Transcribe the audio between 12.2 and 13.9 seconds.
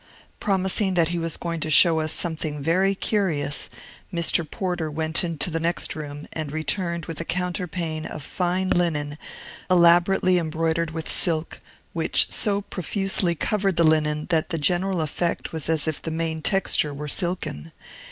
so profusely covered the